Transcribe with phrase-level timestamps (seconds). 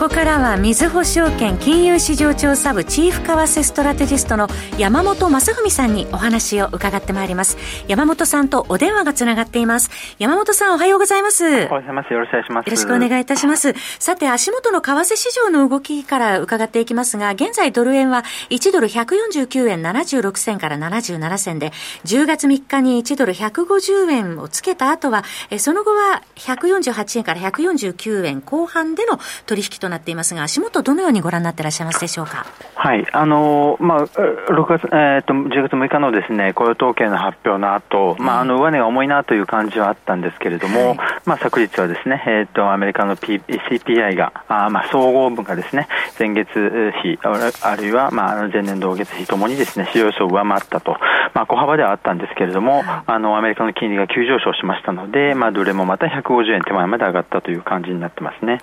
[0.00, 4.48] ここからは、みずほ証券金融市場調査部チーフ為替ストラテジストの
[4.78, 7.58] 山本雅文さんにお話を伺ってまいります。
[7.86, 9.90] 山本さんとお電話がつながっています。
[10.18, 11.44] 山本さん、おはようございます。
[11.44, 12.14] おはようございます。
[12.14, 12.66] よろしくお願いします。
[12.66, 13.74] よろしくお願いいたします。
[13.98, 21.72] さて、足元の為替市場の動きから伺っていきますが、現在ドル円は1ドル149円76銭から77銭で、
[22.06, 25.24] 10月3日に1ドル150円をつけた後は、
[25.58, 32.46] その後は148円から149円後半での取引となっていますが、足元、どのようにご覧になっていらっしゃいますでしょうか？
[32.74, 50.96] はい、あのまあ、6月、えーと、10月6日のですね雇用統計の発表の後、まあ、あの上値が重いなという感じはあったんですけれども、はい、まあ、昨日はですね、えーと、アメリカの、P、CPI が、あまあ、総合分がですね前月比、あるいは、まあ、前年同月比ともにですね市場予想を上回ったと、
[51.34, 58.62] まあ、小幅ではあったんですけれども、はい、あのアメリカの金利が急上昇しましたので、まあ、どれもまた150円手前まで上がったという感じになってますね。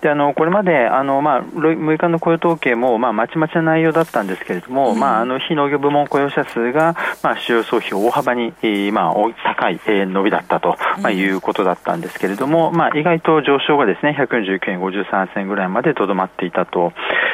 [0.00, 9.14] であのこれまであの、まあ、6日の雇用統計も、まあ、まちまちな内容だったんですけれども、うん、まあ、あの非農業部門雇用者数が、まあ、主要総比大幅に、えー、まあ、
[9.56, 16.92] 高い、えー、伸びだったと、まあ、いうことだったんですけれども、まあ、意外と上昇がですね149円53銭ぐらいまでとどまっていたと。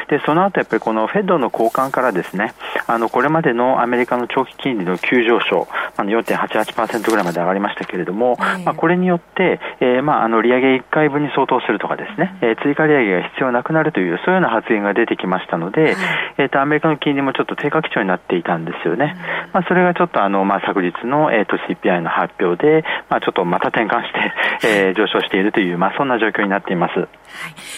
[0.09, 2.53] でその後やっぱりこのフェッドの交換からですね
[2.87, 15.95] あのこれまでのアメリカの長期金利の急上昇あの4.88%ぐらいまで上がりましたけれども、はい、まあ、これによって、えーまあ、あの利上げ1回分に相当するとかですね、えー、追加利上げが必要なくなるというそういうような発言が出てきましたので、はい、
[16.39, 19.15] えーと、アメリカの金利もちょっと低下基調になっていたんですよね、
[19.53, 24.13] まあ、それがちょっとあの、まあ、昨日の、えーと、CPI の発表で、まあ、ちょっとまた転換し
[24.61, 26.99] て、えー、上昇しているという、まあ、そんな状況になっています。
[26.99, 27.07] はい、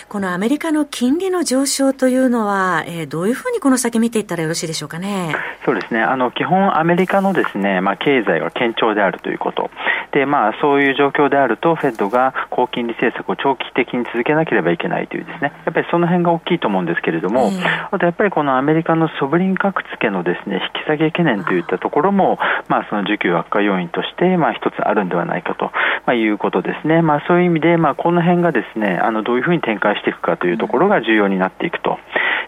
[0.07, 5.36] このアメリカの金利の上昇というのは、えー、どういうふうにこの先見ていったらよろしいでしょうかね？
[5.66, 6.02] そうですね。
[6.02, 9.69] あの基本アメリカのですね、まあ経済が堅調であるということ。
[10.11, 17.54] で、まあそういう状況であると、フェッドが高金利政策を長期的に続けなければいけないというですね、やっぱりその辺が大きいと思うんですけれども、うん、
[17.92, 25.71] あとやっぱりこのアメリカのソブリン格付けのですね、引き下げ懸念といったところも、まあその需給悪化要因として、まあ一つあるんではないかと、
[26.05, 27.02] まあ、いうことですね。
[27.02, 31.99] まあそういう意味で、まあこの辺がですね、あのどういうふうに展開していくかというところが重要になっていくと。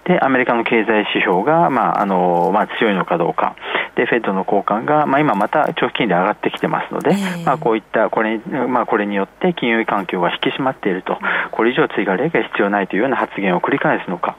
[0.06, 3.56] で、アメリカの経済指標が、まあ、あの、まあ、強いのかどうか。
[3.96, 11.20] で、フェッドの交換が、まあ、今また長期金利上がってきてますので、えー、まあ、こういった、これ、まあ、これによって金融環境が引き締まっていると、
[11.52, 14.36] これ以上追加例が必要ないというような発言を繰り返すのか。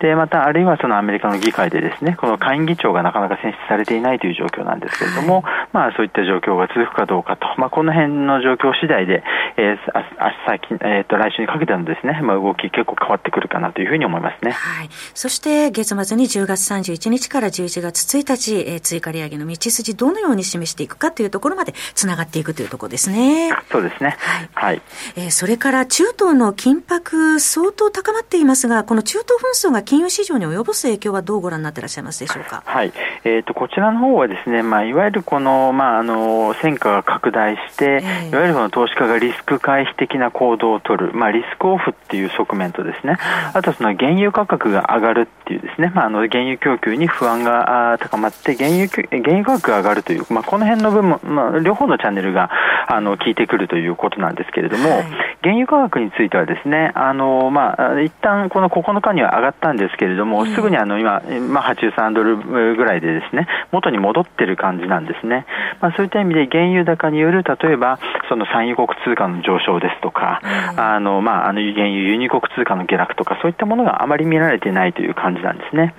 [0.00, 9.22] で、また、あるいはそのアメリカの議会でですね、この下院議長がなかなか選出されていないという状況なんですけれども、まあ、そういった状況が続くかどうかと、まあ、この辺の状況次第で、
[9.56, 14.52] えー、あ先、えっ、ー、と、来週にかけてのですね、まあ、動き結構変わってくるかなというふうに思いますね。
[14.52, 14.88] はい。
[15.14, 23.50] そして、月末に10月31日から11月1日、えー、追加利上げの道筋、どのように示していくかというところまでつながっていくというところですね。
[23.70, 24.16] そうですね。
[24.20, 24.48] はい。
[24.52, 24.82] はい、
[25.16, 32.62] えー、それから中東の緊迫、相当高まっていますが、この中東紛争が金融市場に及ぼす影響はどうご覧になっていらっしゃいますでしょうか？
[32.66, 32.92] はい。
[33.24, 43.16] えっ、ー、と、こちらの方はですね、まあ、いわゆるこの、まあ、あの、戦火が拡大して、えー、いわゆるこの投資家がリスク回避的な行動を取る、まあ、リスクオフっていう側面とですね、
[43.54, 52.50] あとその原油価格が上がるっていうですね、まあ、あの原油供給に不安が高まって、原油原油価格が上がるという、まあ、この辺の部分、まあ、両方のチャンネルが
[52.88, 55.02] あの効いてくるということなんですけれども、はい、
[55.42, 62.36] 原油価格についてはですね、あのまあ、一旦この9日には上がったんですけれども、すぐにあの今、まあ、83ドル
[62.76, 65.46] ぐらいでですね、元に戻ってる感じなんですね。
[65.80, 70.40] まあ、そういった意味で原油高による、例えば、その産油国通貨の上昇ですとか、
[70.76, 75.94] あの、まあ、あの、原油輸入国通貨の下落とか、そういったものがあまり見られていないという感じなんですね。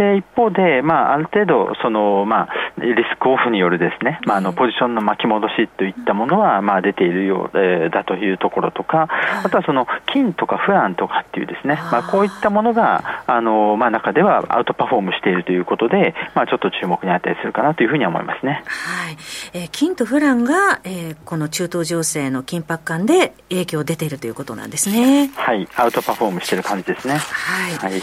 [0.00, 9.08] で、一方で、まあ、ある程度、その、まあ、リスクオフによるですね、まあ、あの、ポジションの巻き戻しといったものは、まあ、出ているようだというところとか、
[9.44, 18.64] あとはその、金とかフランとかっていうですね、まあ、こういったものが、あの、まあ、中ではアウトパフォームしているということで、まあ、ちょっと注目にあったりするかなというふうに思いますね。
[18.66, 19.16] はい。
[19.52, 25.30] えー、金とフランが、えー、この中東情勢の緊迫感で影響出ているということなんですね。
[25.36, 25.68] はい。
[25.76, 27.18] アウトパフォームしている感じですね。
[27.18, 27.74] はい。
[27.74, 28.00] はい、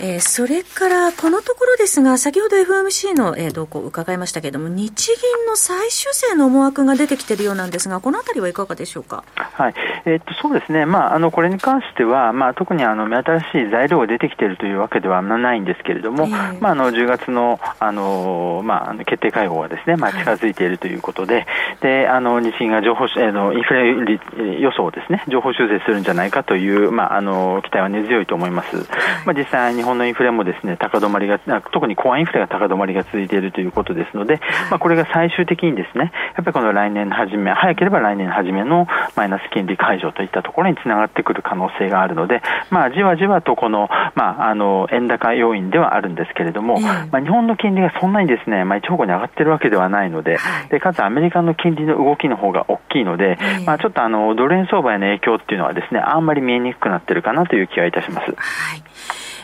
[0.00, 9.24] えー、それから、このところですが、先ほど FMC の、えー、動向を伺いましたけれども、日銀の再修正の思惑が出てきているようなんですが、このあたりはいかがでしょうか？
[9.36, 9.74] はい。
[10.04, 10.86] えー、っと、そうですね。
[10.86, 21.46] まあ、あの、これに関しては、まあ、特にあの、目新しい材料が出てきているというわけではないんですけれども、えー、まあ、あの、10月の、あの、まあ、決定会合がですね、まあ、近づいているということで、はい、
[21.82, 28.76] で、あの、日銀が情報、えの、インフレ予想をですね、情報修正するんじゃないかという、まあ、あの、期待は根強いと思います。
[28.76, 28.86] はい、
[29.26, 34.40] まあ、実際、日本のインフレもですね、高止まりが、特にコアインフレが高止まりが続いているということですので、
[34.70, 38.86] まあ、これが最終的にですね、やっぱりこの来年の初め、早ければ来年の初めの
[39.16, 50.38] マイナス金利解除といったところにつながってくる可能性があるので、まあ、じわじわとこの、まあ、あの、円高要因ではあるんですけれども、まあ、日本の金利がそんなにですね、まあ、一方向に上がってるわけではないので、
[50.70, 58.34] で、かつアメリカの金利の動きの方が大きいので、まあ、ちょっとあの、ドル円相場への影響っていうのはですね、あんまり見えにくくなってるかなという気がいたします。
[58.36, 58.89] はい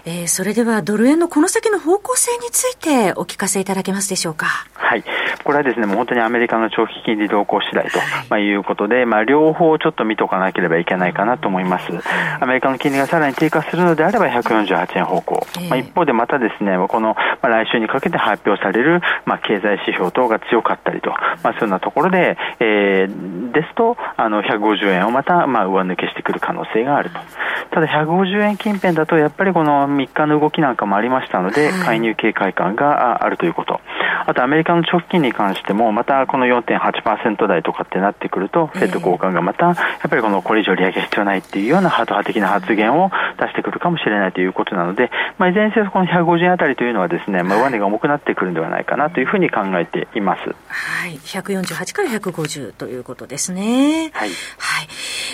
[0.08, 4.46] えー、それではドル円のこの先の方向性についてお聞かせいただけますでしょうか？
[4.72, 5.02] はい。
[5.42, 7.98] これはですね、もう本当にアメリカの長期金利動向次第と、
[8.30, 11.86] まあ、いうことで、まあ、両方ちょっと見とかなければいけないかなと思います。
[12.40, 15.46] アメリカの金利がさらに低下するのであれば148円方向。
[15.68, 27.18] まあ、一方でまたですね、この、まあ、来週にかけて発表される、まあ、経済指標等が強かったりと、まあ、そういうようなところで、えー、ですと、あの、150円をまた、まあ、上抜けしてくる可能性があると。
[27.76, 33.82] ただ、150円近辺だと、やっぱりこの3日の動きなんかもありましたので、介入警戒感があるということ。
[34.24, 39.76] あとアメリカの長期金利に関しても、またこの4.8%台とかってなってくると、フェット交換がまた、やっ
[40.08, 50.54] ぱりこのこれ以上利上げ必要ないっていうようなハート派的な発言を出してくるかもしれないということなので、まあ、いずれにせよこの150円あたりというのはですね、まあ、上値が重くなってくるんではないかなというふうに考えています。
[50.68, 51.16] はい。
[51.18, 54.10] 148から150ということですね。
[54.12, 54.28] はい。
[54.58, 54.88] はい。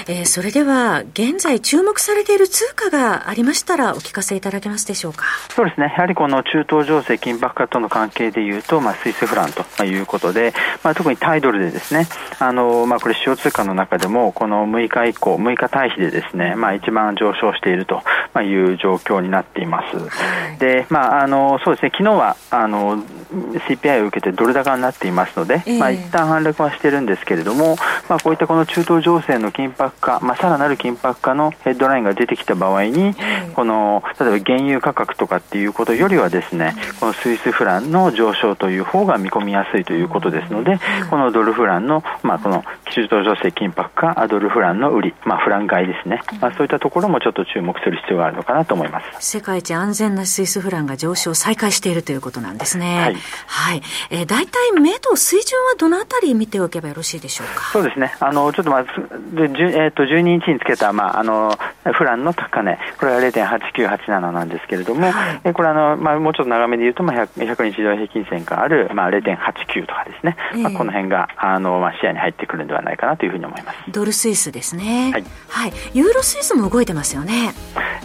[0.08, 5.24] えー、それでは、現在注目されている通貨がありましたらお聞かせいただけますでしょうか？
[5.50, 5.86] そうですね。
[5.86, 10.52] やはりこの中東情勢緊迫化との関係でいうと、まあ、スイスフランということで、
[10.82, 12.06] まあ、特にタイドルでですね、
[12.38, 17.86] あの、まあ、これ主要通貨の中でも、この6日以降、6日対比でですね、まあ、一番上昇している
[18.32, 20.58] という状況になっています。
[20.58, 23.02] で、まあ、あの、そうですね、昨日は、あの、
[23.32, 27.76] CPI を受けてドル高になっていますので、えー、まあ、一旦反落はしてるんですけれども、
[28.08, 33.14] まあ、こういったこの中東情勢の緊迫化、まあ、さらなる緊迫化のヘッドラインが出てきた場合に、
[33.54, 40.78] この、例えば原油価格とかっていうことよりはですね、このスイスフランの上昇という方が見込みやすいということですので、
[41.10, 49.36] このドルフランの、まあ、この中東情勢緊迫化、ドルフランの売り、まあ、フラン買いですね、まあ、そういったところもちょっと注目する必要があるのかなと思います。
[49.36, 53.00] 世界一安全なスイスフランが上昇再開しているということなんですね。
[53.00, 53.16] はい。
[53.46, 53.82] はい。
[54.10, 57.64] えー、大体、目と水準はどのあたり見ておけばよろしいでしょうか？
[57.72, 58.14] そうですね。
[58.20, 61.56] あの、ちょっとまず、えっ、ー、と、12日につけた、まあ、あの、
[61.92, 73.78] フランの高値、これは0.8987なんですけれども、はい、これあの、まあ、もうちょっと長めで言うと、まあ100、100日移動平均線がある、まあ、0.89とかですね、えー、まあ、この辺が、あの、まあ、視野に入ってくるんではないかなというふうに思います。
[73.90, 75.10] ドルスイスですね。
[75.12, 75.24] はい。
[75.48, 75.72] はい。
[75.94, 77.54] ユーロスイスも動いてますよね。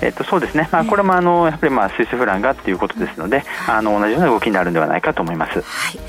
[0.01, 0.67] えっ、と、そうですね。
[0.71, 5.61] まあ、これもあの、やっぱりまあ、スイスフランがっていうことですので、あの、同じような動きになるんではないかと思います。
[5.61, 5.99] はい。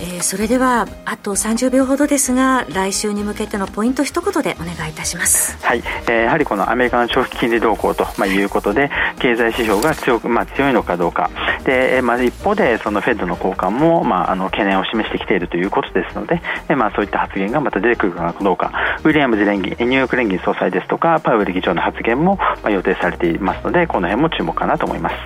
[0.00, 5.56] えー、それでは、あと30秒ほどですが、来週に向けてのポイント一言でお願いいたします。
[5.64, 5.82] はい。
[6.08, 11.30] えー、やはりこのアメリカの長期金利動向と、まあ、いうことで、経済指標が強く、まあ、強いのかどうか。
[11.64, 18.72] で、まあ、一方で、そのフェッドの交換も、まあ、あの、懸念を示してきているということですので、えまあ、そういった発言がまた出てくるかどうか。
[19.04, 25.14] ウィリアムズ連議、ニューヨーク連銀総裁ですとか、パウエル議長の発言も、まあ、予定されていますので、この辺も注目かなと思います。
[25.14, 25.20] は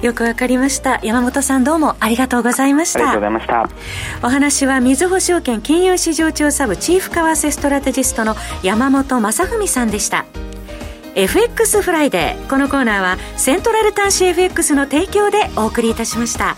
[0.00, 0.04] い。
[0.04, 1.00] よくわかりました。
[1.02, 2.98] 山本さんどうもありがとうございました。
[2.98, 4.26] ありがとうございました。
[4.26, 10.24] お話はみずほ証券金融市場調査部チーフ為替ストラテジストの山本雅文さんでした。
[11.14, 12.48] FX フライデー。
[12.48, 16.56] このコーナーはセントラル短資 FX の提供でお送りいたしました。